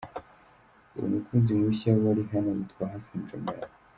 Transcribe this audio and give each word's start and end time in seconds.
Uwo 0.95 1.07
mukunzi 1.13 1.51
mushya 1.59 1.91
wa 2.03 2.11
Rihanna 2.17 2.51
yitwa 2.57 2.83
Hassan 2.91 3.19
Jameel. 3.27 3.61